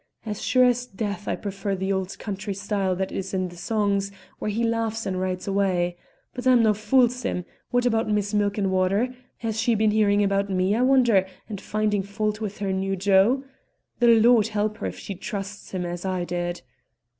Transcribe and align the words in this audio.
As 0.25 0.41
sure 0.41 0.63
as 0.65 0.87
death 0.87 1.27
I 1.27 1.35
prefer 1.35 1.75
the 1.75 1.93
old 1.93 2.17
country 2.17 2.55
style 2.55 2.95
that's 2.95 3.35
in 3.35 3.49
the 3.49 3.55
songs, 3.55 4.11
where 4.39 4.49
he 4.49 4.63
laughs 4.63 5.05
and 5.05 5.21
rides 5.21 5.47
away. 5.47 5.95
But 6.33 6.47
I'm 6.47 6.63
no 6.63 6.73
fool, 6.73 7.07
Sim; 7.07 7.45
what 7.69 7.85
about 7.85 8.09
Miss 8.09 8.33
Milk 8.33 8.57
and 8.57 8.71
Water? 8.71 9.13
Has 9.37 9.61
she 9.61 9.75
been 9.75 9.91
hearing 9.91 10.23
about 10.23 10.49
me, 10.49 10.75
I 10.75 10.81
wonder, 10.81 11.27
and 11.47 11.61
finding 11.61 12.01
fault 12.01 12.41
with 12.41 12.57
her 12.57 12.73
new 12.73 12.95
jo? 12.95 13.43
The 13.99 14.07
Lord 14.07 14.47
help 14.47 14.77
her 14.77 14.87
if 14.87 14.97
she 14.97 15.13
trusts 15.13 15.69
him 15.69 15.85
as 15.85 16.03
I 16.03 16.23
did!" 16.25 16.63